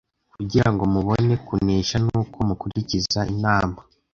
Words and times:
kugirango 0.35 0.83
mubone 0.93 1.33
kunesha 1.45 1.95
nuko 2.05 2.37
mukurikiza 2.47 3.19
inama 3.33 3.77